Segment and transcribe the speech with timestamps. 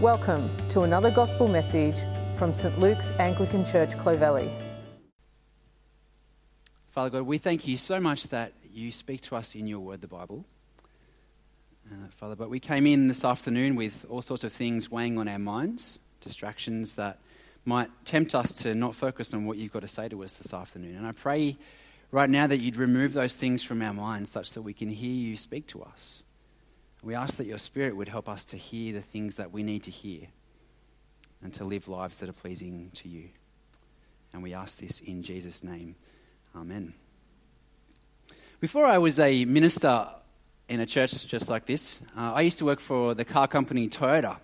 [0.00, 2.06] Welcome to another gospel message
[2.36, 4.50] from St Luke's Anglican Church, Clovelly.
[6.88, 10.00] Father God, we thank you so much that you speak to us in your word,
[10.00, 10.46] the Bible.
[11.92, 15.28] Uh, Father, but we came in this afternoon with all sorts of things weighing on
[15.28, 17.18] our minds, distractions that
[17.66, 20.54] might tempt us to not focus on what you've got to say to us this
[20.54, 20.96] afternoon.
[20.96, 21.58] And I pray
[22.10, 25.12] right now that you'd remove those things from our minds such that we can hear
[25.12, 26.22] you speak to us.
[27.02, 29.82] We ask that your Spirit would help us to hear the things that we need
[29.84, 30.28] to hear
[31.42, 33.30] and to live lives that are pleasing to you.
[34.32, 35.96] And we ask this in Jesus' name.
[36.54, 36.92] Amen.
[38.60, 40.08] Before I was a minister
[40.68, 43.88] in a church just like this, uh, I used to work for the car company
[43.88, 44.36] Toyota.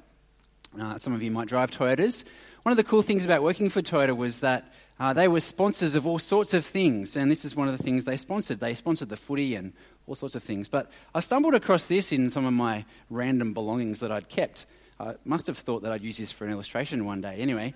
[0.81, 2.25] Uh, some of you might drive Toyotas.
[2.63, 5.95] One of the cool things about working for Toyota was that uh, they were sponsors
[5.95, 8.61] of all sorts of things, and this is one of the things they sponsored.
[8.61, 9.75] They sponsored the footy and
[10.07, 10.69] all sorts of things.
[10.69, 14.67] But I stumbled across this in some of my random belongings that I'd kept.
[14.99, 17.37] I must have thought that I'd use this for an illustration one day.
[17.37, 17.75] Anyway,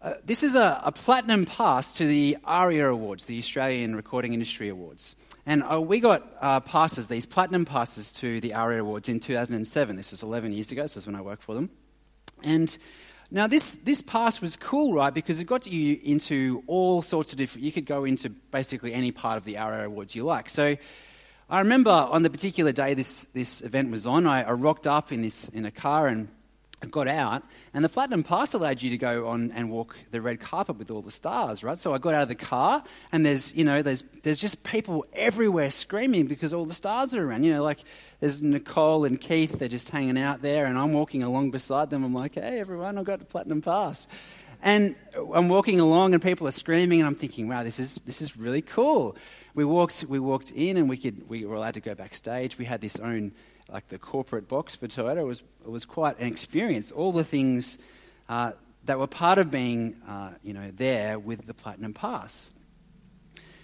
[0.00, 4.68] uh, this is a, a, platinum pass to the ARIA Awards, the Australian Recording Industry
[4.68, 5.16] Awards.
[5.44, 9.96] And uh, we got uh, passes, these platinum passes to the ARIA Awards in 2007.
[9.96, 11.70] This is 11 years ago, this is when I worked for them.
[12.44, 12.78] And
[13.30, 15.12] now, this, this pass was cool, right?
[15.12, 17.64] Because it got you into all sorts of different.
[17.64, 20.48] You could go into basically any part of the ARIA Awards you like.
[20.48, 20.76] So,
[21.50, 25.12] I remember on the particular day this, this event was on, I, I rocked up
[25.12, 26.28] in, this, in a car and
[26.90, 30.40] got out, and the Platinum Pass allowed you to go on and walk the red
[30.40, 31.78] carpet with all the stars, right?
[31.78, 35.06] So I got out of the car, and there's, you know, there's, there's just people
[35.14, 37.44] everywhere screaming because all the stars are around.
[37.44, 37.80] You know, like
[38.20, 42.04] there's Nicole and Keith, they're just hanging out there, and I'm walking along beside them.
[42.04, 44.06] I'm like, hey, everyone, I've got the Platinum Pass.
[44.62, 48.20] And I'm walking along, and people are screaming, and I'm thinking, wow, this is, this
[48.20, 49.16] is really cool.
[49.54, 52.58] We walked, we walked in, and we, could, we were allowed to go backstage.
[52.58, 53.32] We had this own
[53.70, 55.18] like the corporate box for Toyota.
[55.18, 56.90] It was, it was quite an experience.
[56.90, 57.78] All the things
[58.28, 58.52] uh,
[58.84, 62.50] that were part of being, uh, you know, there with the Platinum Pass.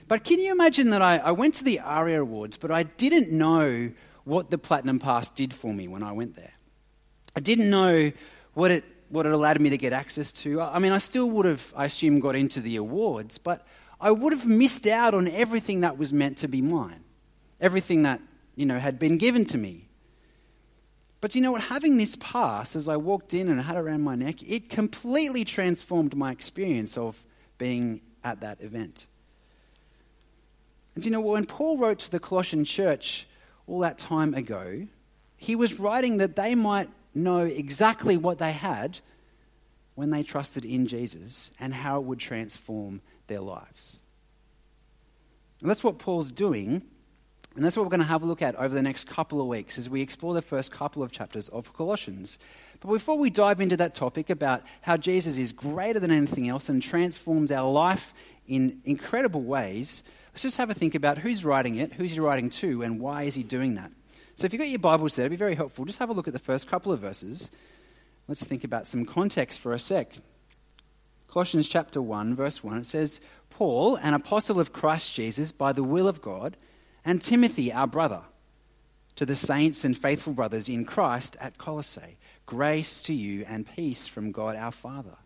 [0.07, 3.31] But can you imagine that I, I went to the ARIA Awards, but I didn't
[3.31, 3.91] know
[4.25, 6.53] what the Platinum Pass did for me when I went there.
[7.37, 8.13] I didn't know
[8.53, 10.61] what it, what it allowed me to get access to.
[10.61, 13.67] I mean, I still would have, I assume, got into the awards, but
[14.01, 17.05] I would have missed out on everything that was meant to be mine,
[17.61, 18.21] everything that,
[18.57, 19.89] you know, had been given to me.
[21.21, 21.63] But you know what?
[21.63, 25.45] Having this pass, as I walked in and had it around my neck, it completely
[25.45, 27.25] transformed my experience of
[27.57, 29.07] being at that event.
[30.95, 33.27] And you know, when Paul wrote to the Colossian church
[33.67, 34.87] all that time ago,
[35.37, 39.01] he was writing that they might know exactly what they had
[39.95, 44.01] when they trusted in Jesus and how it would transform their lives.
[45.61, 46.83] And that's what Paul's doing
[47.55, 49.47] and that's what we're going to have a look at over the next couple of
[49.47, 52.39] weeks as we explore the first couple of chapters of Colossians.
[52.81, 56.69] But before we dive into that topic about how Jesus is greater than anything else
[56.69, 58.13] and transforms our life
[58.49, 60.03] in incredible ways,
[60.33, 63.23] let's just have a think about who's writing it, who's he writing to, and why
[63.23, 63.93] is he doing that.
[64.35, 65.85] So if you've got your Bibles there, it'd be very helpful.
[65.85, 67.53] Just have a look at the first couple of verses.
[68.27, 70.13] Let's think about some context for a sec.
[71.35, 75.83] Colossians chapter 1, verse 1, it says, Paul, an apostle of Christ Jesus, by the
[75.83, 76.57] will of God,
[77.05, 78.21] and Timothy, our brother,
[79.17, 82.19] to the saints and faithful brothers in Christ at Colossae.
[82.47, 85.17] Grace to you and peace from God our Father.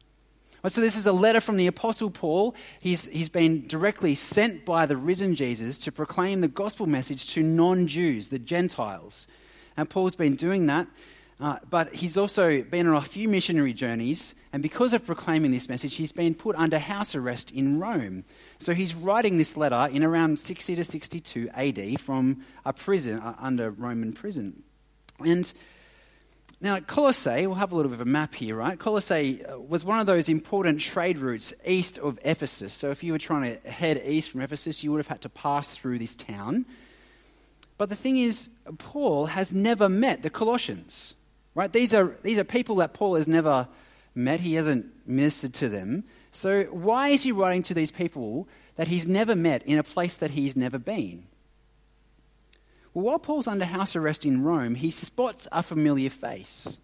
[0.67, 2.55] So, this is a letter from the Apostle Paul.
[2.81, 7.43] He's, he's been directly sent by the risen Jesus to proclaim the gospel message to
[7.43, 9.27] non Jews, the Gentiles.
[9.77, 10.89] And Paul's been doing that
[11.41, 15.69] uh, but he's also been on a few missionary journeys, and because of proclaiming this
[15.69, 18.25] message, he's been put under house arrest in Rome.
[18.59, 23.37] So he's writing this letter in around 60 to 62 AD from a prison, uh,
[23.39, 24.65] under Roman prison.
[25.25, 25.53] And
[26.61, 28.77] now, Colossae, we'll have a little bit of a map here, right?
[28.77, 32.75] Colossae uh, was one of those important trade routes east of Ephesus.
[32.75, 35.29] So if you were trying to head east from Ephesus, you would have had to
[35.29, 36.67] pass through this town.
[37.77, 41.15] But the thing is, Paul has never met the Colossians.
[41.59, 41.73] Right?
[41.73, 43.67] These are, these are people that Paul has never
[44.15, 46.05] met, he hasn't ministered to them.
[46.31, 48.47] So, why is he writing to these people
[48.77, 51.27] that he's never met in a place that he's never been?
[52.95, 56.79] Well, while Paul's under house arrest in Rome, he spots a familiar face.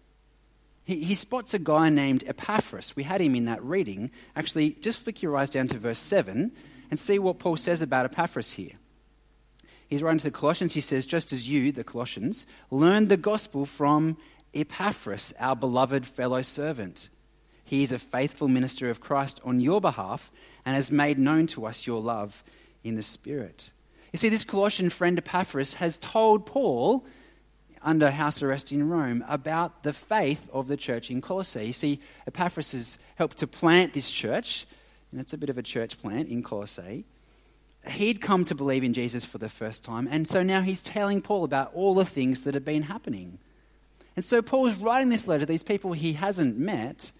[0.83, 2.97] He, he spots a guy named Epaphras.
[2.97, 4.11] We had him in that reading.
[4.35, 6.51] Actually, just flick your eyes down to verse 7
[6.91, 8.73] and see what Paul says about Epaphras here.
[9.87, 10.73] He's writing to the Colossians.
[10.73, 14.17] He says, Just as you, the Colossians, learned the gospel from
[14.55, 17.09] Epaphras, our beloved fellow servant.
[17.63, 20.31] He is a faithful minister of Christ on your behalf
[20.65, 22.43] and has made known to us your love
[22.83, 23.71] in the Spirit.
[24.13, 27.05] You see, this Colossian friend Epaphras has told Paul
[27.81, 31.65] under house arrest in Rome about the faith of the church in Colossae.
[31.65, 34.65] You see, Epaphras has helped to plant this church,
[35.11, 37.05] and it's a bit of a church plant in Colossae.
[37.87, 41.21] He'd come to believe in Jesus for the first time, and so now he's telling
[41.21, 43.37] Paul about all the things that have been happening.
[44.15, 47.11] And so Paul's writing this letter to these people he hasn't met.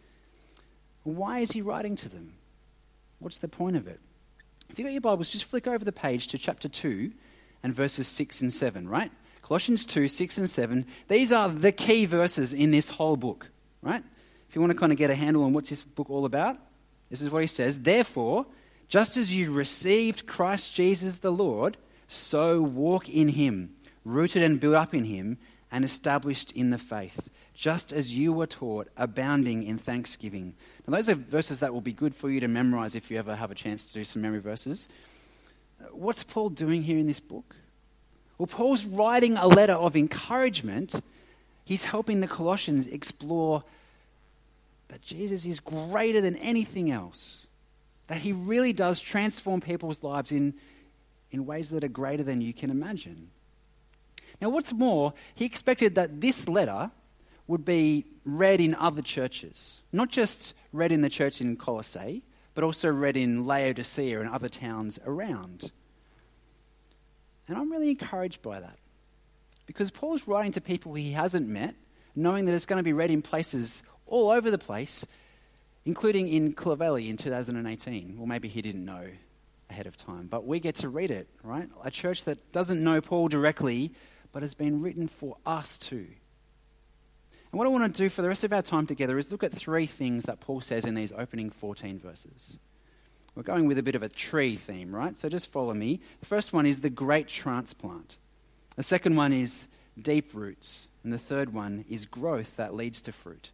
[1.03, 2.33] Why is he writing to them?
[3.19, 3.99] What's the point of it?
[4.69, 7.11] If you've got your Bibles, just flick over the page to chapter 2
[7.63, 9.11] and verses 6 and 7, right?
[9.41, 10.85] Colossians 2, 6 and 7.
[11.07, 13.49] These are the key verses in this whole book,
[13.81, 14.03] right?
[14.49, 16.57] If you want to kind of get a handle on what's this book all about,
[17.09, 17.79] this is what he says.
[17.79, 18.45] Therefore,
[18.87, 21.77] just as you received Christ Jesus the Lord,
[22.07, 25.37] so walk in him, rooted and built up in him,
[25.75, 30.55] and established in the faith, just as you were taught, abounding in thanksgiving.
[30.87, 33.35] Now, those are verses that will be good for you to memorize if you ever
[33.35, 34.87] have a chance to do some memory verses.
[35.91, 37.57] What's Paul doing here in this book?
[38.37, 41.01] Well, Paul's writing a letter of encouragement.
[41.65, 43.61] He's helping the Colossians explore
[44.87, 47.47] that Jesus is greater than anything else,
[48.07, 50.53] that he really does transform people's lives in,
[51.31, 53.31] in ways that are greater than you can imagine.
[54.41, 56.91] Now, what's more, he expected that this letter
[57.47, 62.23] would be read in other churches, not just read in the church in Colossae,
[62.53, 65.71] but also read in Laodicea and other towns around.
[67.47, 68.77] And I'm really encouraged by that.
[69.67, 71.75] Because Paul's writing to people he hasn't met,
[72.15, 75.05] knowing that it's going to be read in places all over the place,
[75.85, 78.15] including in Clovelly in 2018.
[78.17, 79.07] Well, maybe he didn't know
[79.69, 81.69] ahead of time, but we get to read it, right?
[81.83, 83.91] A church that doesn't know Paul directly,
[84.35, 86.07] but has been written for us too.
[87.51, 89.45] And what I want to do for the rest of our time together is look
[89.45, 92.59] at three things that Paul says in these opening 14 verses.
[93.33, 95.15] We're going with a bit of a tree theme, right?
[95.15, 96.01] So just follow me.
[96.19, 98.17] The first one is the great transplant.
[98.75, 100.89] The second one is deep roots.
[101.05, 103.51] And the third one is growth that leads to fruit.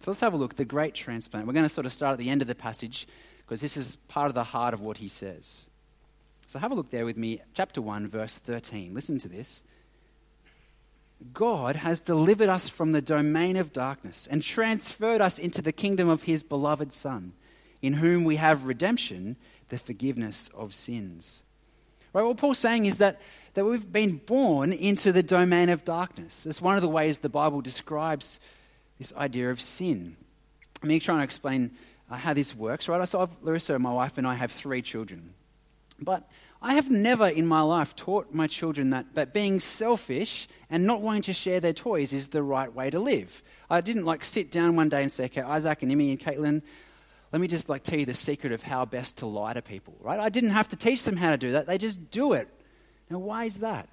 [0.00, 0.56] So let's have a look.
[0.56, 1.46] The great transplant.
[1.46, 3.06] We're going to sort of start at the end of the passage
[3.46, 5.70] because this is part of the heart of what he says.
[6.48, 7.42] So have a look there with me.
[7.54, 8.92] Chapter 1, verse 13.
[8.92, 9.62] Listen to this.
[11.32, 16.08] God has delivered us from the domain of darkness and transferred us into the kingdom
[16.08, 17.32] of his beloved Son,
[17.82, 19.36] in whom we have redemption,
[19.68, 21.42] the forgiveness of sins.
[22.12, 23.20] Right, what Paul's saying is that,
[23.54, 26.46] that we've been born into the domain of darkness.
[26.46, 28.40] It's one of the ways the Bible describes
[28.98, 30.16] this idea of sin.
[30.82, 31.72] Let me try and explain
[32.10, 32.88] uh, how this works.
[32.88, 35.34] Right, so I've, Larissa, my wife, and I have three children.
[36.00, 36.28] But
[36.62, 41.00] I have never in my life taught my children that, that being selfish and not
[41.00, 43.42] wanting to share their toys is the right way to live.
[43.70, 46.62] I didn't like sit down one day and say, okay, Isaac and Emmy and Caitlin,
[47.32, 49.96] let me just like tell you the secret of how best to lie to people,
[50.00, 50.20] right?
[50.20, 51.66] I didn't have to teach them how to do that.
[51.66, 52.48] They just do it.
[53.08, 53.88] Now, why is that?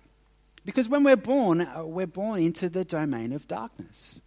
[0.66, 4.22] Because when we're born, uh, we're born into the domain of darkness.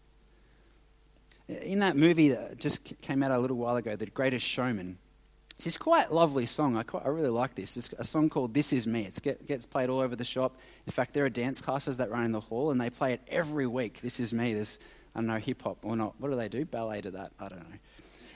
[1.49, 4.99] In that movie that just came out a little while ago, The Greatest Showman,
[5.67, 6.77] it's quite a lovely song.
[6.77, 7.77] I, quite, I really like this.
[7.77, 9.05] It's a song called This Is Me.
[9.05, 10.57] It get, gets played all over the shop.
[10.87, 13.21] In fact, there are dance classes that run in the hall, and they play it
[13.29, 14.01] every week.
[14.01, 14.55] This Is Me.
[14.55, 14.79] There's,
[15.15, 16.15] I don't know, hip hop or not.
[16.19, 16.65] What do they do?
[16.65, 17.33] Ballet to that?
[17.39, 17.77] I don't know.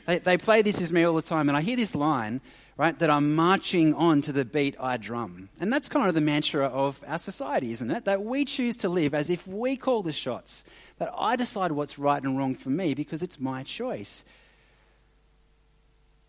[0.07, 2.41] They, they play This Is Me all the time, and I hear this line,
[2.77, 5.49] right, that I'm marching on to the beat I drum.
[5.61, 8.05] And that's kind of the mantra of our society, isn't it?
[8.05, 10.65] That we choose to live as if we call the shots,
[10.99, 14.25] that I decide what's right and wrong for me because it's my choice.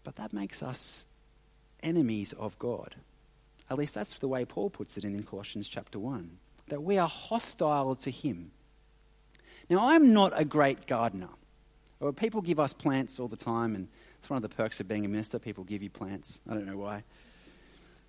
[0.05, 1.05] But that makes us
[1.83, 2.95] enemies of God.
[3.69, 7.07] At least that's the way Paul puts it in Colossians chapter 1 that we are
[7.07, 8.51] hostile to Him.
[9.69, 11.29] Now, I'm not a great gardener.
[12.15, 15.05] People give us plants all the time, and it's one of the perks of being
[15.05, 15.39] a minister.
[15.39, 16.41] People give you plants.
[16.49, 17.03] I don't know why.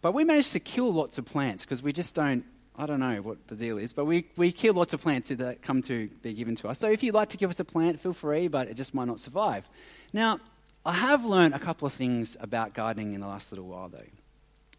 [0.03, 2.45] But we manage to kill lots of plants because we just don't,
[2.77, 5.63] I don't know what the deal is, but we, we kill lots of plants that
[5.63, 6.79] come to be given to us.
[6.79, 9.07] So if you'd like to give us a plant, feel free, but it just might
[9.07, 9.69] not survive.
[10.13, 10.39] Now,
[10.87, 14.05] I have learned a couple of things about gardening in the last little while, though.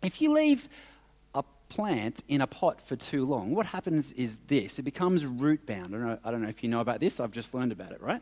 [0.02, 0.70] If you leave
[1.36, 5.66] a plant in a pot for too long, what happens is this it becomes root
[5.66, 5.94] bound.
[5.94, 7.92] I don't know, I don't know if you know about this, I've just learned about
[7.92, 8.22] it, right?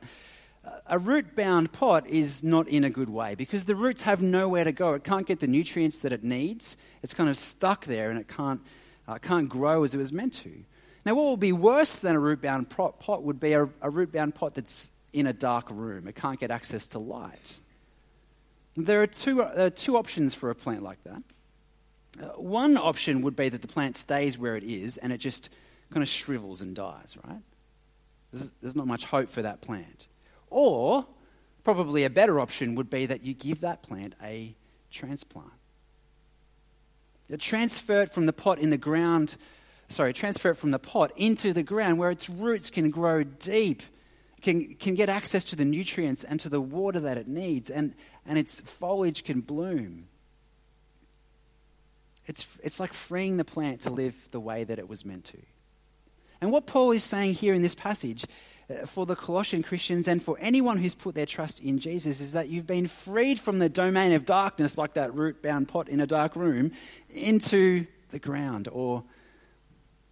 [0.87, 4.63] A root bound pot is not in a good way because the roots have nowhere
[4.63, 4.95] to go.
[4.95, 6.75] It can't get the nutrients that it needs.
[7.03, 8.61] It's kind of stuck there and it can't,
[9.07, 10.51] uh, can't grow as it was meant to.
[11.05, 13.91] Now, what would be worse than a root bound pot, pot would be a, a
[13.91, 16.07] root bound pot that's in a dark room.
[16.07, 17.59] It can't get access to light.
[18.77, 21.23] There are two, uh, two options for a plant like that.
[22.21, 25.49] Uh, one option would be that the plant stays where it is and it just
[25.91, 27.41] kind of shrivels and dies, right?
[28.31, 30.07] There's, there's not much hope for that plant.
[30.49, 31.05] Or,
[31.63, 34.55] probably a better option would be that you give that plant a
[34.91, 35.51] transplant.
[37.27, 39.37] You transfer it from the pot in the ground
[39.89, 43.83] sorry, transfer it from the pot into the ground where its roots can grow deep,
[44.41, 47.93] can, can get access to the nutrients and to the water that it needs, and,
[48.25, 50.07] and its foliage can bloom.
[52.25, 55.37] It's, it's like freeing the plant to live the way that it was meant to.
[56.41, 58.25] And what Paul is saying here in this passage
[58.69, 62.33] uh, for the Colossian Christians and for anyone who's put their trust in Jesus is
[62.33, 65.99] that you've been freed from the domain of darkness, like that root bound pot in
[65.99, 66.71] a dark room,
[67.09, 69.03] into the ground or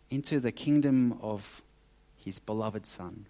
[0.10, 1.63] into the kingdom of
[2.15, 3.25] his beloved Son.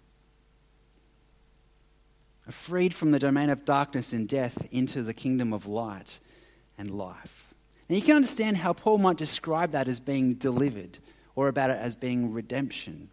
[2.50, 6.20] Freed from the domain of darkness and death into the kingdom of light
[6.76, 7.54] and life.
[7.88, 10.98] And you can understand how Paul might describe that as being delivered
[11.36, 13.10] or about it as being redemption.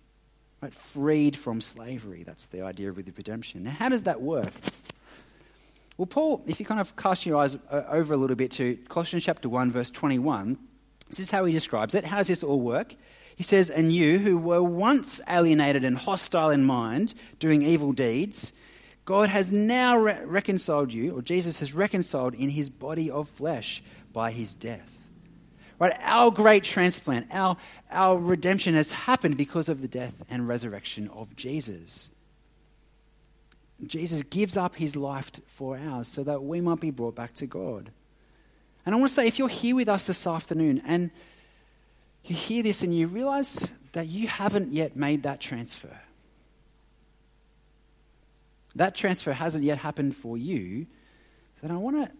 [0.62, 0.74] Right?
[0.74, 2.24] Freed from slavery.
[2.24, 3.64] That's the idea of redemption.
[3.64, 4.52] Now, how does that work?
[5.98, 8.76] Well, Paul, if you kind of cast your eyes uh, over a little bit to
[8.90, 10.58] Colossians chapter 1, verse 21,
[11.10, 12.06] this is how he describes it.
[12.06, 12.96] How does this all work?
[13.36, 18.54] He says, And you who were once alienated and hostile in mind, doing evil deeds,
[19.06, 23.82] God has now re- reconciled you, or Jesus has reconciled in his body of flesh
[24.14, 24.98] by his death.
[25.80, 25.94] Right?
[26.02, 27.58] Our great transplant, our,
[27.92, 32.12] our redemption has happened because of the death and resurrection of Jesus.
[33.88, 37.48] Jesus gives up his life for ours so that we might be brought back to
[37.48, 37.90] God.
[38.86, 41.10] And I want to say, if you're here with us this afternoon and
[42.26, 46.00] you hear this and you realize that you haven't yet made that transfer,
[48.76, 50.88] that transfer hasn't yet happened for you,
[51.62, 52.12] then I want to,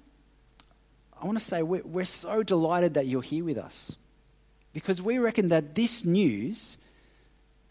[1.20, 3.96] I want to say we're, we're so delighted that you're here with us
[4.74, 6.78] because we reckon that this news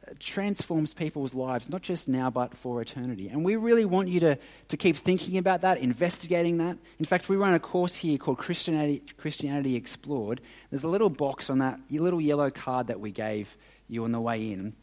[0.07, 3.29] uh, transforms people's lives, not just now, but for eternity.
[3.29, 6.77] And we really want you to, to keep thinking about that, investigating that.
[6.99, 10.41] In fact, we run a course here called Christianity, Christianity Explored.
[10.71, 13.57] There's a little box on that little yellow card that we gave
[13.89, 14.75] you on the way in.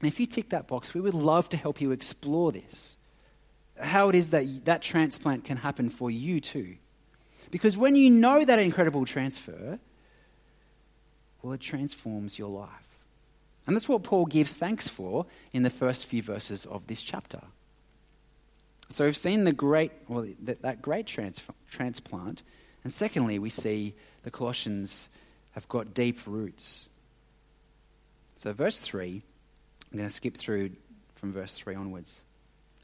[0.00, 2.96] And if you tick that box, we would love to help you explore this.
[3.80, 6.76] How it is that that transplant can happen for you too.
[7.50, 9.78] Because when you know that incredible transfer,
[11.42, 12.68] well, it transforms your life.
[13.66, 17.40] And that's what Paul gives thanks for in the first few verses of this chapter.
[18.90, 21.40] So we've seen the great, well, that, that great trans,
[21.70, 22.42] transplant.
[22.82, 25.08] And secondly, we see the Colossians
[25.52, 26.88] have got deep roots.
[28.36, 29.22] So, verse 3,
[29.92, 30.72] I'm going to skip through
[31.14, 32.24] from verse 3 onwards.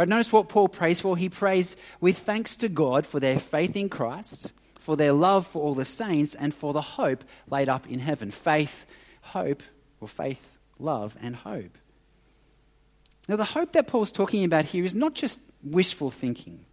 [0.00, 1.14] Right, notice what Paul prays for.
[1.14, 5.62] He prays with thanks to God for their faith in Christ for their love for
[5.62, 8.30] all the saints, and for the hope laid up in heaven.
[8.30, 8.86] Faith,
[9.20, 9.62] hope,
[10.00, 11.76] or faith, love, and hope.
[13.28, 16.64] Now, the hope that Paul's talking about here is not just wishful thinking.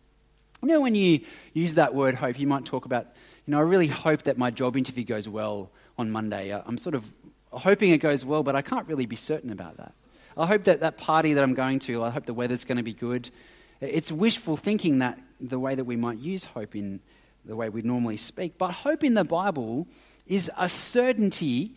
[0.62, 1.20] You know, when you
[1.54, 3.08] use that word hope, you might talk about,
[3.46, 6.52] you know, I really hope that my job interview goes well on Monday.
[6.52, 7.12] I'm sort of
[7.52, 9.94] hoping it goes well, but I can't really be certain about that.
[10.38, 12.84] I hope that that party that I'm going to, I hope the weather's going to
[12.84, 13.30] be good.
[13.82, 17.00] It's wishful thinking that the way that we might use hope in
[17.46, 18.58] the way we normally speak.
[18.58, 19.88] But hope in the Bible
[20.28, 21.72] is a certainty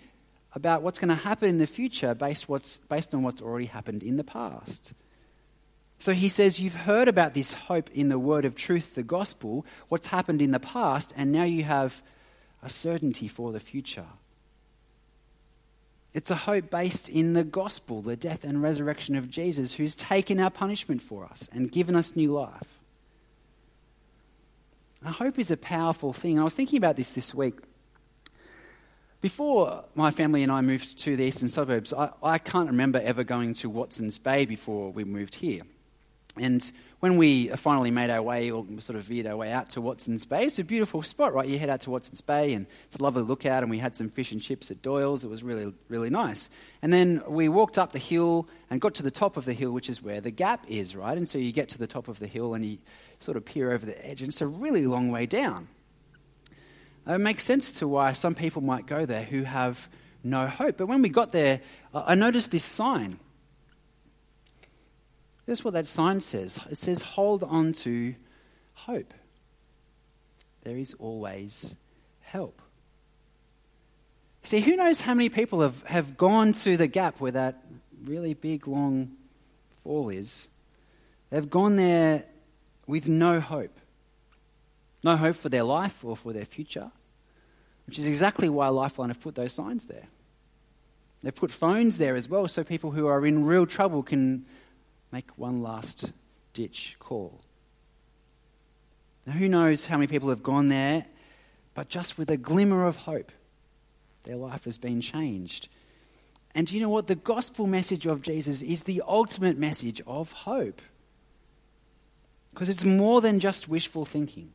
[0.54, 4.02] about what's going to happen in the future based, what's, based on what's already happened
[4.02, 4.92] in the past.
[5.98, 9.64] So he says, You've heard about this hope in the word of truth, the gospel,
[9.88, 12.02] what's happened in the past, and now you have
[12.62, 14.06] a certainty for the future.
[16.12, 20.40] It's a hope based in the gospel, the death and resurrection of Jesus, who's taken
[20.40, 22.80] our punishment for us and given us new life.
[25.04, 26.38] Hope is a powerful thing.
[26.38, 27.54] I was thinking about this this week.
[29.20, 33.22] Before my family and I moved to the eastern suburbs, I, I can't remember ever
[33.22, 35.62] going to Watson's Bay before we moved here.
[36.36, 36.70] And
[37.00, 40.26] when we finally made our way, or sort of veered our way out to Watson's
[40.26, 41.48] Bay, it's a beautiful spot, right?
[41.48, 44.10] You head out to Watson's Bay, and it's a lovely lookout, and we had some
[44.10, 45.24] fish and chips at Doyle's.
[45.24, 46.50] It was really, really nice.
[46.82, 49.72] And then we walked up the hill and got to the top of the hill,
[49.72, 51.16] which is where the gap is, right?
[51.16, 52.78] And so you get to the top of the hill, and you
[53.18, 55.68] sort of peer over the edge, and it's a really long way down.
[57.06, 59.88] It makes sense to why some people might go there who have
[60.22, 60.76] no hope.
[60.76, 61.62] But when we got there,
[61.94, 63.18] I noticed this sign.
[65.50, 68.14] Here's what that sign says it says, Hold on to
[68.74, 69.12] hope.
[70.62, 71.74] There is always
[72.20, 72.62] help.
[74.44, 77.64] See, who knows how many people have, have gone to the gap where that
[78.04, 79.10] really big, long
[79.82, 80.48] fall is?
[81.30, 82.26] They've gone there
[82.86, 83.76] with no hope.
[85.02, 86.92] No hope for their life or for their future,
[87.88, 90.06] which is exactly why Lifeline have put those signs there.
[91.24, 94.46] They've put phones there as well so people who are in real trouble can
[95.12, 96.12] make one last
[96.52, 97.40] ditch call.
[99.26, 101.06] Now, who knows how many people have gone there,
[101.74, 103.32] but just with a glimmer of hope,
[104.24, 105.68] their life has been changed.
[106.54, 107.06] And do you know what?
[107.06, 110.82] The gospel message of Jesus is the ultimate message of hope.
[112.52, 114.52] Because it's more than just wishful thinking.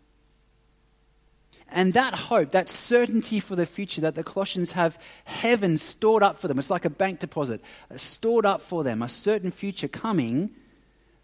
[1.70, 6.40] And that hope, that certainty for the future that the Colossians have heaven stored up
[6.40, 9.88] for them, it's like a bank deposit, uh, stored up for them, a certain future
[9.88, 10.52] coming.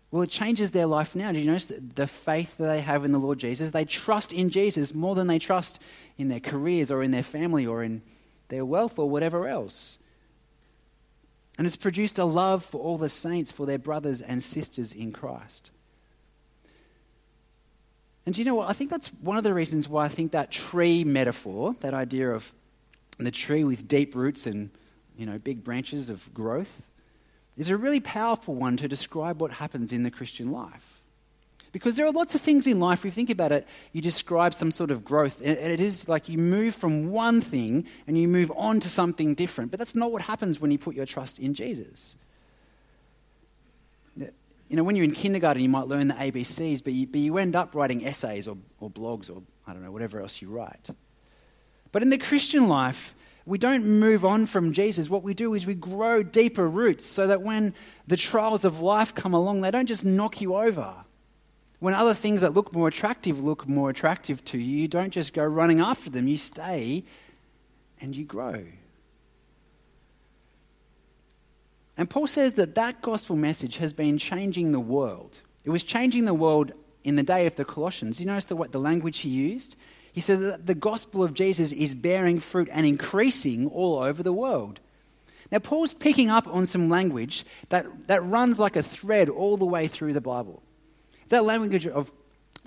[0.09, 1.31] Well, it changes their life now.
[1.31, 3.71] Do you notice the faith that they have in the Lord Jesus?
[3.71, 5.79] They trust in Jesus more than they trust
[6.17, 8.01] in their careers or in their family or in
[8.49, 9.99] their wealth or whatever else.
[11.57, 15.11] And it's produced a love for all the saints, for their brothers and sisters in
[15.11, 15.71] Christ.
[18.25, 18.69] And do you know what?
[18.69, 22.29] I think that's one of the reasons why I think that tree metaphor, that idea
[22.29, 22.51] of
[23.17, 24.69] the tree with deep roots and
[25.17, 26.87] you know big branches of growth,
[27.57, 31.01] is a really powerful one to describe what happens in the Christian life.
[31.71, 34.53] Because there are lots of things in life, if you think about it, you describe
[34.53, 35.39] some sort of growth.
[35.39, 39.35] And it is like you move from one thing and you move on to something
[39.35, 39.71] different.
[39.71, 42.17] But that's not what happens when you put your trust in Jesus
[44.71, 47.37] you know, when you're in kindergarten, you might learn the ABCs, but you, but you
[47.37, 50.89] end up writing essays or, or blogs or, I don't know, whatever else you write.
[51.91, 53.13] But in the Christian life,
[53.45, 55.09] we don't move on from Jesus.
[55.09, 57.73] What we do is we grow deeper roots so that when
[58.07, 61.03] the trials of life come along, they don't just knock you over.
[61.79, 65.33] When other things that look more attractive look more attractive to you, you don't just
[65.33, 66.29] go running after them.
[66.29, 67.03] You stay
[67.99, 68.63] and you grow.
[71.97, 75.39] And Paul says that that gospel message has been changing the world.
[75.63, 76.71] It was changing the world
[77.03, 78.19] in the day of the Colossians.
[78.19, 79.75] You notice the, what, the language he used?
[80.13, 84.33] He said that the gospel of Jesus is bearing fruit and increasing all over the
[84.33, 84.79] world.
[85.51, 89.65] Now, Paul's picking up on some language that, that runs like a thread all the
[89.65, 90.63] way through the Bible.
[91.29, 92.11] That language of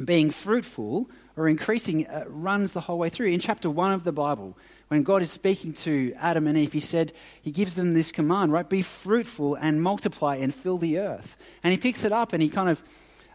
[0.03, 3.29] being fruitful or increasing uh, runs the whole way through.
[3.29, 4.57] In chapter 1 of the Bible,
[4.89, 8.53] when God is speaking to Adam and Eve, he said, he gives them this command,
[8.53, 8.69] right?
[8.69, 11.37] Be fruitful and multiply and fill the earth.
[11.63, 12.83] And he picks it up and he kind of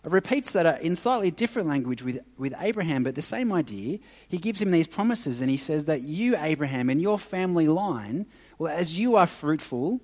[0.04, 4.00] repeats that in slightly different language with, with Abraham, but the same idea.
[4.28, 8.26] He gives him these promises and he says that you, Abraham, and your family line,
[8.58, 10.00] well, as you are fruitful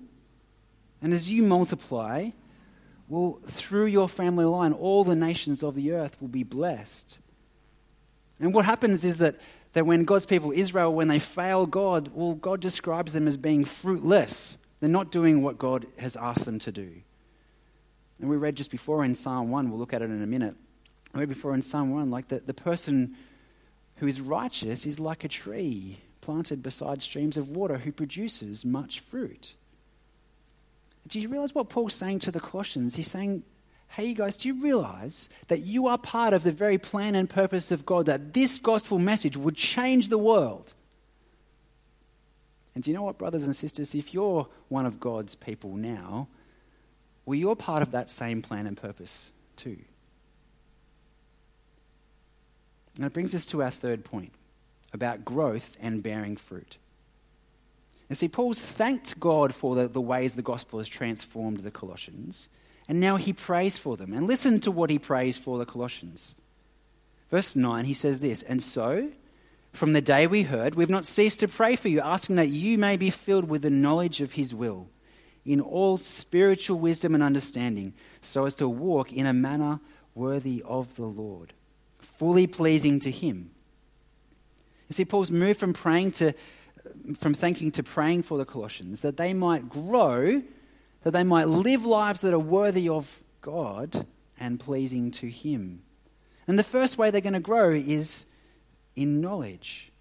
[1.00, 2.30] and as you multiply,
[3.08, 7.20] well, through your family line, all the nations of the earth will be blessed.
[8.40, 9.36] And what happens is that,
[9.76, 13.62] that when God's people, Israel, when they fail God, well, God describes them as being
[13.62, 14.56] fruitless.
[14.80, 17.02] They're not doing what God has asked them to do.
[18.18, 20.54] And we read just before in Psalm 1, we'll look at it in a minute.
[21.12, 23.16] We read before in Psalm 1, like the, the person
[23.96, 29.00] who is righteous is like a tree planted beside streams of water who produces much
[29.00, 29.56] fruit.
[31.06, 32.96] Do you realize what Paul's saying to the Colossians?
[32.96, 33.42] He's saying,
[33.88, 37.30] Hey, you guys, do you realize that you are part of the very plan and
[37.30, 40.74] purpose of God, that this gospel message would change the world?
[42.74, 43.94] And do you know what, brothers and sisters?
[43.94, 46.28] If you're one of God's people now,
[47.24, 49.78] well, you're part of that same plan and purpose too.
[52.96, 54.32] And it brings us to our third point
[54.92, 56.78] about growth and bearing fruit.
[58.08, 62.48] And see, Paul's thanked God for the, the ways the gospel has transformed the Colossians.
[62.88, 64.12] And now he prays for them.
[64.12, 66.36] And listen to what he prays for the Colossians.
[67.30, 69.10] Verse 9, he says this And so,
[69.72, 72.78] from the day we heard, we've not ceased to pray for you, asking that you
[72.78, 74.88] may be filled with the knowledge of his will,
[75.44, 79.80] in all spiritual wisdom and understanding, so as to walk in a manner
[80.14, 81.52] worthy of the Lord,
[81.98, 83.50] fully pleasing to him.
[84.88, 86.32] You see, Paul's moved from praying to
[87.18, 90.42] from thanking to praying for the Colossians, that they might grow
[91.02, 94.06] that they might live lives that are worthy of God
[94.38, 95.82] and pleasing to Him.
[96.48, 98.26] And the first way they're going to grow is
[98.94, 99.92] in knowledge.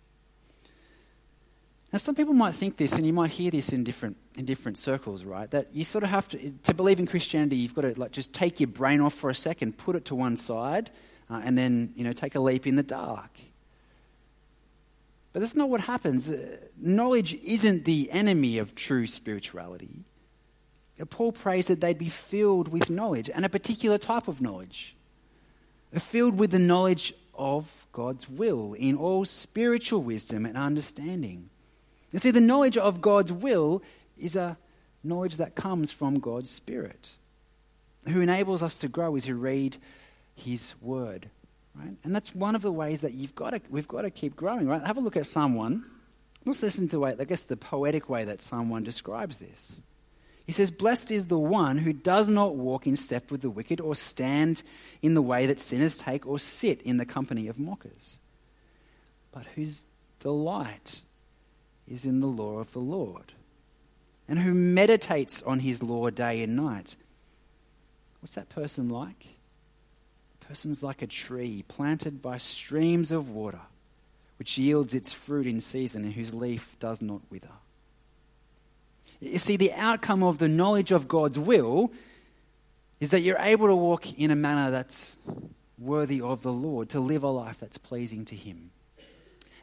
[1.92, 4.78] Now, some people might think this, and you might hear this in different, in different
[4.78, 5.50] circles, right?
[5.52, 8.34] That you sort of have to, to believe in Christianity, you've got to like, just
[8.34, 10.92] take your brain off for a second, put it to one side,
[11.30, 13.32] uh, and then, you know, take a leap in the dark.
[15.32, 16.30] But that's not what happens.
[16.30, 20.04] Uh, knowledge isn't the enemy of true spirituality.
[21.10, 24.96] Paul prays that they'd be filled with knowledge, and a particular type of knowledge.
[25.94, 31.50] Filled with the knowledge of God's will in all spiritual wisdom and understanding.
[32.12, 33.82] You see, the knowledge of God's will
[34.18, 34.58] is a
[35.04, 37.12] knowledge that comes from God's Spirit,
[38.10, 39.78] who enables us to grow as we read
[40.36, 41.30] His Word.
[41.76, 41.96] Right?
[42.04, 44.68] And that's one of the ways that you've got to, we've got to keep growing,
[44.68, 44.82] right?
[44.82, 45.84] Have a look at Psalm 1.
[46.46, 49.82] Let's listen to the way, I guess, the poetic way that Psalm 1 describes this.
[50.46, 53.82] He says, Blessed is the one who does not walk in step with the wicked,
[53.82, 54.62] or stand
[55.02, 58.20] in the way that sinners take, or sit in the company of mockers,
[59.32, 59.86] but whose
[60.20, 61.02] delight
[61.88, 63.34] is in the law of the Lord,
[64.28, 66.96] and who meditates on his law day and night.
[68.22, 69.26] What's that person like?
[70.48, 73.62] Person's like a tree planted by streams of water,
[74.38, 77.50] which yields its fruit in season and whose leaf does not wither.
[79.20, 81.92] You see, the outcome of the knowledge of God's will
[83.00, 85.18] is that you're able to walk in a manner that's
[85.78, 88.72] worthy of the Lord, to live a life that's pleasing to Him.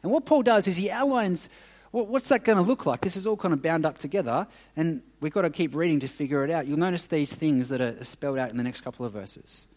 [0.03, 1.49] And what Paul does is he outlines
[1.93, 3.01] well, what's that going to look like?
[3.01, 6.07] This is all kind of bound up together, and we've got to keep reading to
[6.07, 6.65] figure it out.
[6.65, 9.67] You'll notice these things that are spelled out in the next couple of verses.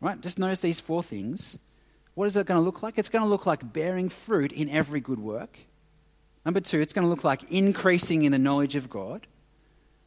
[0.00, 0.20] Right?
[0.20, 1.56] Just notice these four things.
[2.14, 2.98] What is it going to look like?
[2.98, 5.56] It's going to look like bearing fruit in every good work.
[6.44, 9.26] Number two, it's going to look like increasing in the knowledge of God.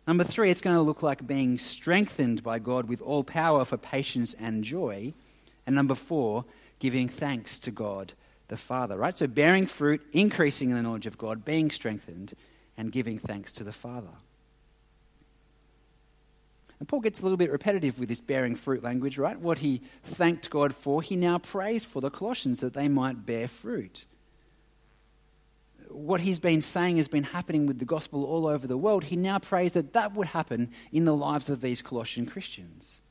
[0.07, 3.77] Number three, it's going to look like being strengthened by God with all power for
[3.77, 5.13] patience and joy.
[5.65, 6.45] And number four,
[6.79, 8.13] giving thanks to God
[8.47, 9.15] the Father, right?
[9.15, 12.33] So bearing fruit, increasing in the knowledge of God, being strengthened,
[12.75, 14.09] and giving thanks to the Father.
[16.79, 19.39] And Paul gets a little bit repetitive with this bearing fruit language, right?
[19.39, 23.47] What he thanked God for, he now prays for the Colossians that they might bear
[23.47, 24.05] fruit.
[25.91, 29.03] What he's been saying has been happening with the gospel all over the world.
[29.03, 33.01] He now prays that that would happen in the lives of these Colossian Christians.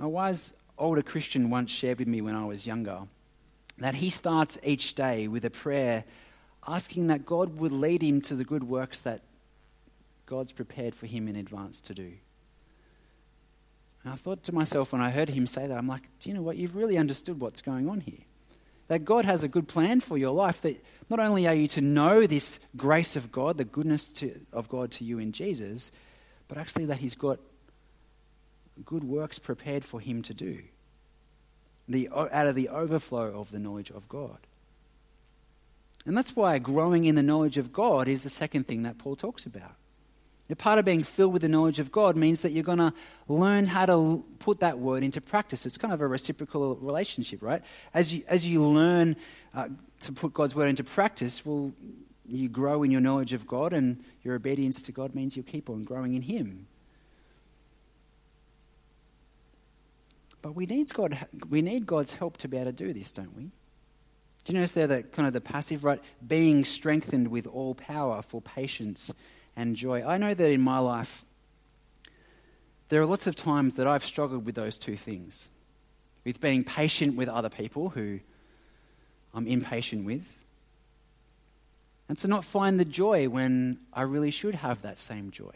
[0.00, 3.02] A wise older Christian once shared with me when I was younger
[3.78, 6.04] that he starts each day with a prayer
[6.66, 9.22] asking that God would lead him to the good works that
[10.26, 12.12] God's prepared for him in advance to do.
[14.04, 16.34] And I thought to myself when I heard him say that, I'm like, do you
[16.34, 16.56] know what?
[16.56, 18.24] You've really understood what's going on here.
[18.92, 20.76] That God has a good plan for your life, that
[21.08, 24.90] not only are you to know this grace of God, the goodness to, of God
[24.92, 25.90] to you in Jesus,
[26.46, 27.38] but actually that He's got
[28.84, 30.60] good works prepared for him to do
[31.88, 34.38] the, out of the overflow of the knowledge of God.
[36.04, 39.16] And that's why growing in the knowledge of God is the second thing that Paul
[39.16, 39.74] talks about.
[40.52, 42.92] A part of being filled with the knowledge of God means that you're going to
[43.26, 45.64] learn how to put that word into practice.
[45.64, 47.62] It's kind of a reciprocal relationship, right?
[47.94, 49.16] As you, as you learn
[49.54, 51.72] uh, to put God's word into practice, well,
[52.28, 55.70] you grow in your knowledge of God, and your obedience to God means you'll keep
[55.70, 56.66] on growing in Him.
[60.42, 61.16] But we need, God,
[61.48, 63.44] we need God's help to be able to do this, don't we?
[64.44, 66.02] Do you notice there that kind of the passive, right?
[66.26, 69.12] Being strengthened with all power for patience
[69.56, 70.06] and joy.
[70.06, 71.24] I know that in my life,
[72.88, 75.48] there are lots of times that I've struggled with those two things
[76.24, 78.20] with being patient with other people who
[79.34, 80.44] I'm impatient with,
[82.08, 85.54] and to not find the joy when I really should have that same joy.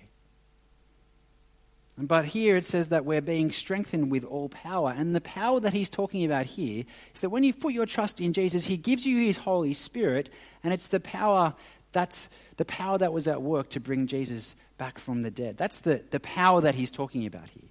[1.98, 4.94] But here it says that we're being strengthened with all power.
[4.96, 8.20] And the power that he's talking about here is that when you've put your trust
[8.20, 10.28] in Jesus, he gives you his Holy Spirit,
[10.62, 11.54] and it's the power
[11.96, 12.28] that's
[12.58, 15.56] the power that was at work to bring Jesus back from the dead.
[15.56, 17.70] That's the, the power that he's talking about here.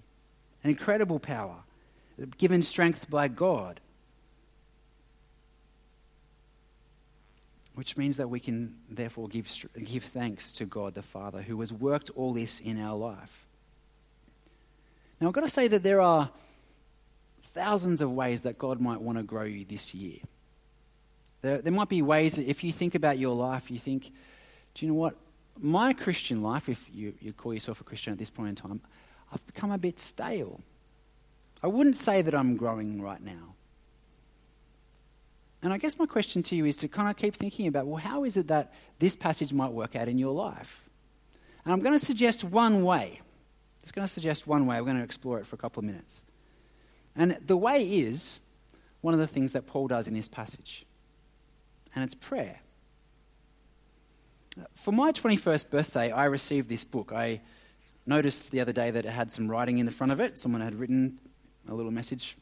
[0.63, 1.57] An incredible power,
[2.39, 3.79] given strength by God.
[7.75, 9.47] Which means that we can therefore give,
[9.83, 13.45] give thanks to God the Father who has worked all this in our life.
[15.21, 16.31] Now, I've got to say that there are
[17.53, 20.17] thousands of ways that God might want to grow you this year.
[21.45, 24.11] There, there might be ways that if you think about your life, you think,
[24.73, 25.15] do you know what?
[25.59, 28.81] My Christian life, if you, you call yourself a Christian at this point in time,
[29.31, 30.59] I've become a bit stale.
[31.61, 33.53] I wouldn't say that I'm growing right now.
[35.61, 37.97] And I guess my question to you is to kind of keep thinking about well,
[37.97, 40.89] how is it that this passage might work out in your life?
[41.63, 44.81] And I'm going to suggest one way I'm just going to suggest one way.
[44.81, 46.23] We're going to explore it for a couple of minutes.
[47.15, 48.39] And the way is
[49.01, 50.87] one of the things that Paul does in this passage,
[51.95, 52.59] and it's prayer.
[54.73, 57.11] For my 21st birthday, I received this book.
[57.13, 57.41] I
[58.05, 60.37] noticed the other day that it had some writing in the front of it.
[60.37, 61.19] Someone had written
[61.67, 62.37] a little message.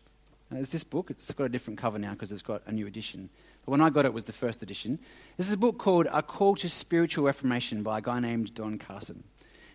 [0.52, 1.10] Uh, it's this book.
[1.10, 3.30] It's got a different cover now because it's got a new edition.
[3.66, 5.00] But when I got it, it was the first edition.
[5.38, 8.78] This is a book called A Call to Spiritual Reformation by a guy named Don
[8.78, 9.24] Carson.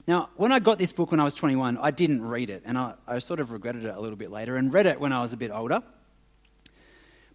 [0.06, 2.78] Now, when I got this book when I was 21, I didn't read it, and
[2.78, 5.20] I, I sort of regretted it a little bit later and read it when I
[5.20, 5.82] was a bit older.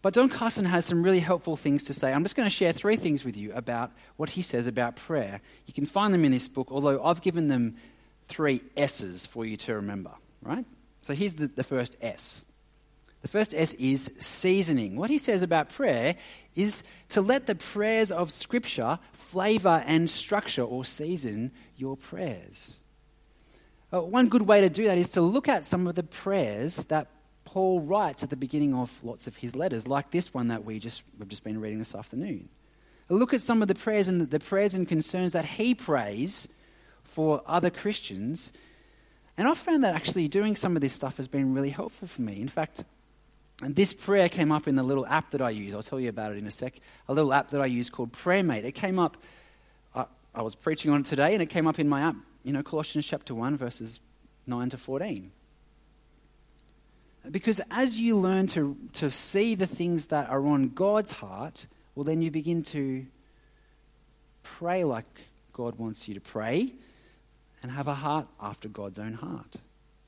[0.04, 2.12] But Don Carson has some really helpful things to say.
[2.12, 5.40] I'm just going to share three things with you about what he says about prayer.
[5.66, 7.78] You can find them in this book, although I've given them
[8.26, 10.12] three S's for you to remember,
[10.42, 10.66] right?
[11.04, 12.44] So here's the, the first S.
[13.22, 14.98] The first S is seasoning.
[14.98, 16.18] What he says about prayer
[16.54, 22.78] is to let the prayers of Scripture flavor and structure or season your prayers.
[23.94, 26.84] Uh, one good way to do that is to look at some of the prayers
[26.86, 27.08] that
[27.54, 30.80] Paul writes at the beginning of lots of his letters, like this one that we
[30.80, 32.50] just, we've just been reading this afternoon.
[33.10, 36.48] Look at some of the prayers and the, prayers and concerns that he prays
[37.04, 38.52] for other Christians.
[39.38, 42.24] And I've found that actually doing some of this stuff has been really helpful for
[42.24, 42.42] me.
[42.42, 42.86] In fact,
[43.62, 45.76] this prayer came up in the little app that I use.
[45.76, 46.80] I'll tell you about it in a sec.
[47.08, 48.64] A little app that I use called PrayerMate.
[48.64, 49.16] It came up,
[49.94, 52.64] I was preaching on it today, and it came up in my app, you know,
[52.64, 54.00] Colossians chapter 1, verses
[54.48, 55.32] 9 to 14.
[57.30, 62.04] Because as you learn to, to see the things that are on God's heart, well,
[62.04, 63.06] then you begin to
[64.44, 65.06] pray like
[65.54, 66.74] God wants you to pray
[67.62, 69.56] and have a heart after God's own heart.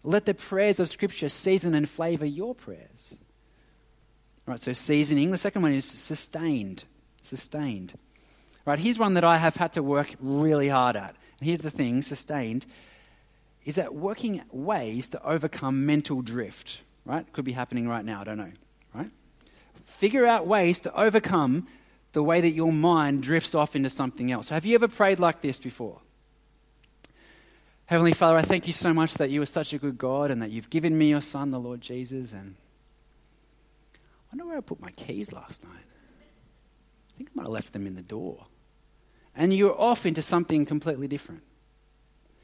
[0.04, 3.15] Let the prayers of Scripture season and flavor your prayers.
[4.45, 5.32] Right, so seasoning.
[5.32, 6.84] The second one is sustained.
[7.21, 7.97] Sustained.
[8.65, 11.15] Right, here's one that I have had to work really hard at.
[11.39, 12.65] And here's the thing sustained
[13.63, 17.32] is that working ways to overcome mental drift right?
[17.34, 18.52] Could be happening right now, I don't know,
[18.94, 19.10] right?
[19.84, 21.68] Figure out ways to overcome
[22.13, 24.50] the way that your mind drifts off into something else.
[24.50, 26.00] Have you ever prayed like this before?
[27.88, 30.41] Heavenly Father, I thank you so much that you are such a good God and
[30.41, 32.34] that you've given me your Son, the Lord Jesus.
[32.34, 32.56] And
[33.94, 34.00] I
[34.32, 35.72] wonder where I put my keys last night.
[35.74, 38.48] I think I might have left them in the door.
[39.36, 41.44] And you're off into something completely different.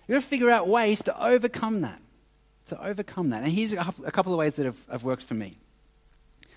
[0.07, 2.01] You've got to figure out ways to overcome that
[2.67, 3.43] to overcome that.
[3.43, 5.57] And here's a couple of ways that have, have worked for me.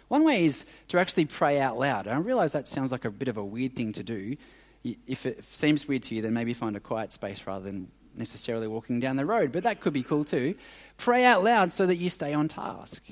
[0.08, 2.06] One way is to actually pray out loud.
[2.06, 4.36] And I realize that sounds like a bit of a weird thing to do.
[4.84, 8.68] If it seems weird to you, then maybe find a quiet space rather than necessarily
[8.68, 9.50] walking down the road.
[9.50, 10.54] But that could be cool too.
[10.98, 13.02] Pray out loud so that you stay on task.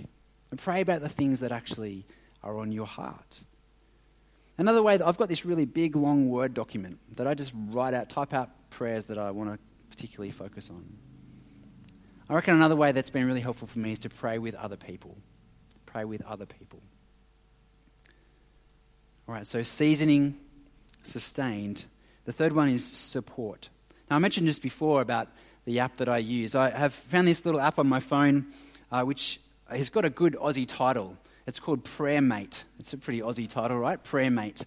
[0.51, 2.05] And pray about the things that actually
[2.43, 3.41] are on your heart.
[4.59, 7.95] Another way that I've got this really big, long Word document that I just write
[7.95, 10.85] out, type out prayers that I want to particularly focus on.
[12.29, 14.77] I reckon another way that's been really helpful for me is to pray with other
[14.77, 15.17] people.
[15.87, 16.81] Pray with other people.
[19.29, 20.39] All right, so seasoning,
[21.03, 21.85] sustained.
[22.25, 23.69] The third one is support.
[24.11, 25.29] Now, I mentioned just before about
[25.65, 26.55] the app that I use.
[26.55, 28.47] I have found this little app on my phone
[28.91, 31.17] uh, which has got a good Aussie title.
[31.47, 32.65] It's called Prayer Mate.
[32.79, 34.03] It's a pretty Aussie title, right?
[34.03, 34.65] Prayer Mate.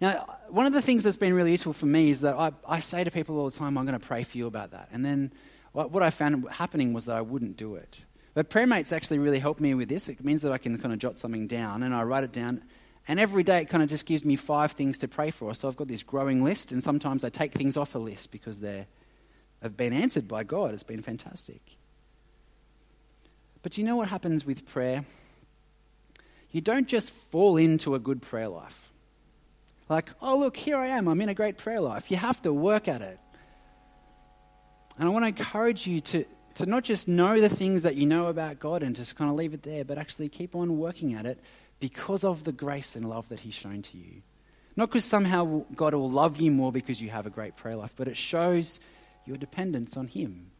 [0.00, 2.80] Now, one of the things that's been really useful for me is that I, I
[2.80, 4.88] say to people all the time, I'm going to pray for you about that.
[4.92, 5.32] And then
[5.74, 8.04] what I found happening was that I wouldn't do it.
[8.32, 10.08] But prayer mates actually really helped me with this.
[10.08, 12.62] It means that I can kind of jot something down and I write it down.
[13.06, 15.52] And every day it kind of just gives me five things to pray for.
[15.54, 18.60] So I've got this growing list, and sometimes I take things off a list because
[18.60, 18.86] they
[19.60, 20.72] have been answered by God.
[20.72, 21.60] It's been fantastic.
[23.62, 25.04] But you know what happens with prayer?
[26.50, 28.90] You don't just fall into a good prayer life.
[29.88, 31.08] Like, oh, look, here I am.
[31.08, 32.10] I'm in a great prayer life.
[32.10, 33.18] You have to work at it.
[34.98, 38.06] And I want to encourage you to, to not just know the things that you
[38.06, 41.14] know about God and just kind of leave it there, but actually keep on working
[41.14, 41.40] at it
[41.80, 44.22] because of the grace and love that He's shown to you.
[44.76, 47.94] Not because somehow God will love you more because you have a great prayer life,
[47.96, 48.80] but it shows
[49.26, 50.50] your dependence on Him.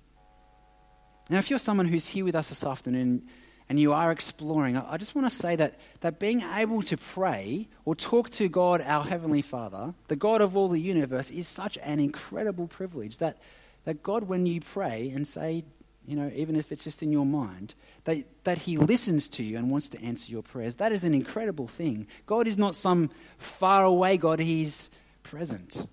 [1.31, 3.27] Now, if you're someone who's here with us this afternoon
[3.69, 7.69] and you are exploring, I just want to say that, that being able to pray
[7.85, 11.79] or talk to God, our Heavenly Father, the God of all the universe, is such
[11.79, 13.39] an incredible privilege that
[13.85, 15.65] that God, when you pray and say,
[16.07, 19.57] you know, even if it's just in your mind, that, that He listens to you
[19.57, 20.77] and wants to answer your prayers.
[20.77, 22.07] That is an incredible thing.
[22.27, 24.91] God is not some far away God, He's
[25.23, 25.87] present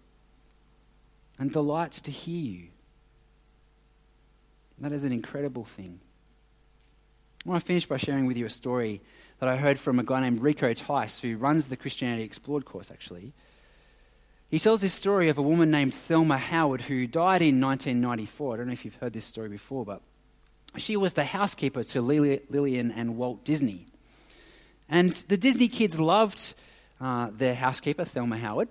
[1.39, 2.67] and delights to hear you.
[4.79, 5.99] That is an incredible thing.
[7.45, 9.01] I want to finish by sharing with you a story
[9.39, 12.91] that I heard from a guy named Rico Tice, who runs the Christianity Explored course,
[12.91, 13.33] actually.
[14.51, 18.53] He tells this story of a woman named Thelma Howard who died in 1994.
[18.53, 20.01] I don't know if you've heard this story before, but
[20.75, 23.87] she was the housekeeper to Lillian and Walt Disney.
[24.89, 26.53] And the Disney kids loved
[26.99, 28.67] uh, their housekeeper, Thelma Howard.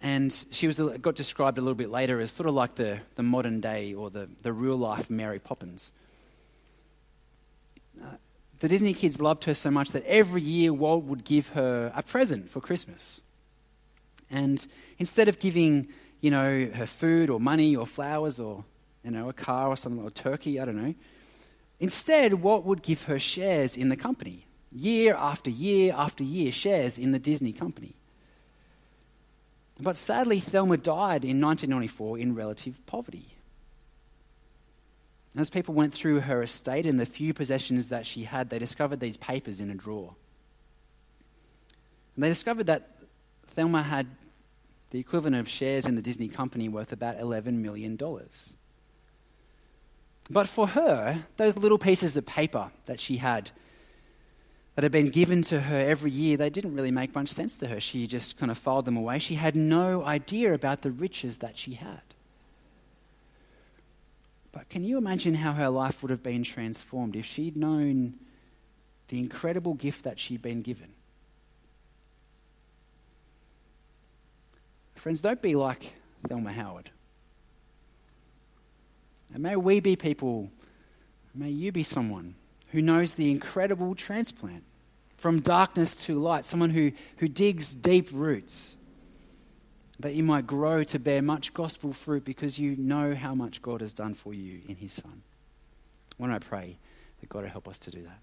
[0.00, 3.24] And she was got described a little bit later as sort of like the, the
[3.24, 5.90] modern day or the, the real life Mary Poppins.
[8.00, 8.14] Uh,
[8.60, 12.04] the Disney kids loved her so much that every year Walt would give her a
[12.04, 13.22] present for Christmas.
[14.30, 14.64] And
[14.98, 15.88] instead of giving,
[16.20, 18.64] you know, her food or money or flowers or,
[19.04, 20.94] you know, a car or something or turkey, I don't know,
[21.78, 24.46] instead, what would give her shares in the company.
[24.72, 27.94] year after year after year, shares in the Disney company.
[29.80, 33.26] But sadly, Thelma died in 1994 in relative poverty.
[35.36, 39.00] As people went through her estate and the few possessions that she had, they discovered
[39.00, 40.14] these papers in a drawer.
[42.14, 42.90] And they discovered that
[43.50, 44.06] Thelma had
[44.90, 47.98] the equivalent of shares in the Disney company worth about $11 million.
[50.28, 53.50] But for her, those little pieces of paper that she had
[54.74, 57.66] that had been given to her every year, they didn't really make much sense to
[57.66, 57.80] her.
[57.80, 59.18] She just kind of filed them away.
[59.18, 62.00] She had no idea about the riches that she had.
[64.52, 68.14] But can you imagine how her life would have been transformed if she'd known
[69.08, 70.92] the incredible gift that she'd been given?
[75.00, 75.94] Friends, don't be like
[76.28, 76.90] Thelma Howard.
[79.32, 80.50] And may we be people,
[81.34, 82.34] may you be someone
[82.72, 84.62] who knows the incredible transplant
[85.16, 88.76] from darkness to light, someone who, who digs deep roots,
[90.00, 93.80] that you might grow to bear much gospel fruit because you know how much God
[93.80, 95.22] has done for you in His Son.
[96.20, 96.76] Don't I pray
[97.20, 98.18] that God will help us to do that?